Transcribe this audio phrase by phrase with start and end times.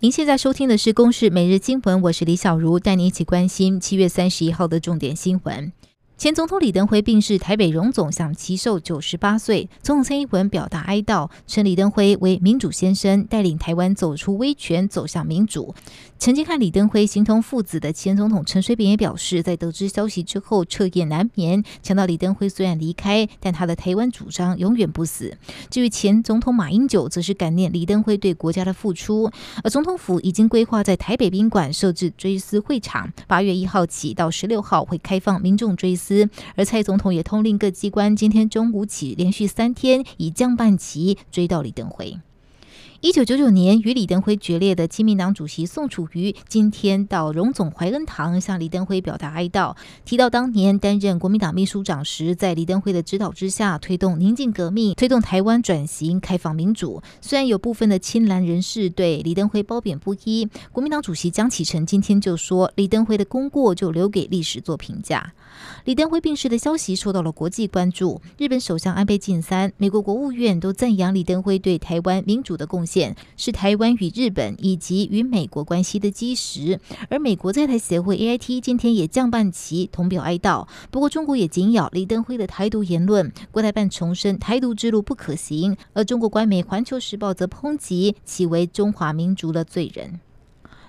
[0.00, 5.72] 您现在收听的是《公视每日新闻》，我是李小茹，带您一起关心七月三十一号的重点新闻。
[6.18, 9.70] 前总统李登辉病逝，台北荣总享耆寿九十八岁。
[9.82, 15.72] 总统蔡英文表达哀悼，称李登辉为民主先生，带领台湾走出威权，走向民主。
[16.18, 25.38] 曾经和李登辉形同父子的前总统陈水扁也表示，在得知消息之后彻夜难眠，强调李登辉虽然离开，但他的台湾主张永远不死。
[25.70, 29.30] 至于前总统马英九，则是感念李登辉对国家的付出。
[29.62, 36.07] 而总统府已经规划在台北宾馆设置追思会场，八月一号起到十六号会开放民众追思。
[36.54, 42.18] 而蔡总统也通令各机关，今天中午起连续三天以降半旗追悼李登辉。
[43.00, 57.00] 一九九九年与李登辉决裂的亲民党主席宋楚瑜今天到荣总怀恩堂向李登辉表达哀悼，提到当年担任国民党秘书长时，在李登辉的指导之下推动宁静革命，推动台湾转型开放民主。
[57.20, 65.34] 虽然有部分的亲蓝人士对李登辉褒贬不一，国民党主席江启臣今天就说，李登辉的功过就留给历史做评价。
[65.84, 73.16] 李登辉病逝的消息受到了国际关注，日本首相安倍晋三、美国国务院都赞扬李登辉对台湾民主的贡献。
[73.36, 80.66] 是台湾与日本以及与美国关系的基石，而美国在台协会 AIT 今天也降半旗，同表哀悼。
[80.90, 90.20] 不过，中国也紧咬李登辉的台独言论，国台办重申台独之路不可行，而中国官媒《环球时报》则抨击其为中华民族的罪人。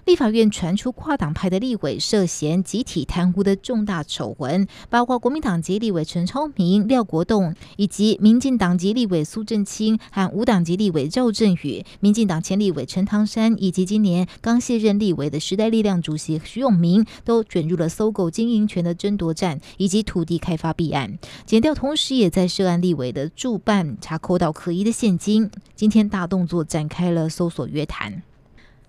[0.10, 21.20] 立法院传出跨党派的立委涉嫌集体贪污的重大丑闻，包括国民党籍立委陈超明、廖国栋，以及民进党籍立委苏正清和无党籍立委赵振宇，民进党前立委陈唐山，以及今年刚卸任立委的时代力量主席徐永明，都卷入了搜购经营权的争夺战以及土地开发弊案。
[21.46, 25.52] 检调同时也在涉案立委的住办查扣到可疑的现金。
[25.76, 28.24] 今天大动作展开了搜索约谈。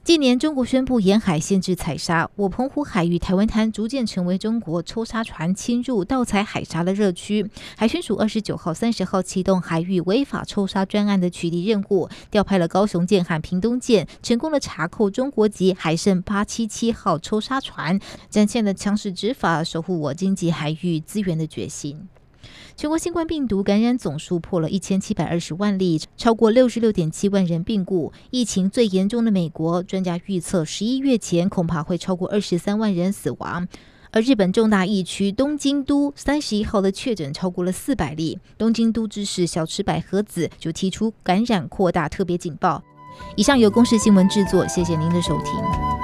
[0.03, 7.49] 近年，中国宣布沿海限制采沙，我澎湖海域台湾滩逐渐成为中国抽沙船侵入盗采海沙的热区。
[7.77, 18.01] 海巡署二十九号、三十号启动海域违法抽沙专案的取缔任务，调派了高雄舰和屏东舰，成功的查扣中国籍海胜八七七号抽沙船，
[18.31, 22.09] 展现了强势执法、守护我经济海域资源的决心。
[22.77, 28.13] 全国新冠病毒感染总数破了一千七百二十万例，超过六十六点七万人病故。
[28.31, 33.67] 疫情最严重的美国，专家预测十一月前恐怕会超过二十三万人死亡。
[34.13, 42.83] 而日本重大疫区东京都三十一号的确诊超过了四百例，东京都知事小池百合子就提出感染扩大特别警报。
[43.37, 46.00] 以上由公视新闻制作，谢谢您的收听。